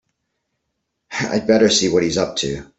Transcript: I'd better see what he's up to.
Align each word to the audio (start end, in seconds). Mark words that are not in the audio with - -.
I'd 1.29 1.45
better 1.45 1.69
see 1.69 1.87
what 1.89 2.01
he's 2.01 2.17
up 2.17 2.35
to. 2.37 2.65